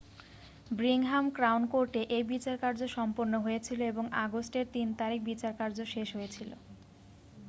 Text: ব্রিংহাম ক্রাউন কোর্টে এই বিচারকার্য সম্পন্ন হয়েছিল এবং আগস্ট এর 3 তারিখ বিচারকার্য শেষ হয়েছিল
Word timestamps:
ব্রিংহাম 0.71 1.25
ক্রাউন 1.29 1.63
কোর্টে 1.67 2.01
এই 2.09 2.23
বিচারকার্য 2.31 2.81
সম্পন্ন 2.97 3.33
হয়েছিল 3.39 3.79
এবং 3.91 4.05
আগস্ট 4.25 4.53
এর 4.55 4.67
3 4.75 4.99
তারিখ 5.01 5.19
বিচারকার্য 5.23 5.77
শেষ 5.93 6.07
হয়েছিল 6.17 6.49